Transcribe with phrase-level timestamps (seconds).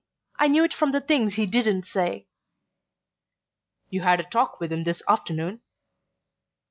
[0.39, 2.25] I knew it from the things he didn't say."
[3.91, 5.61] "You had a talk with him this afternoon?"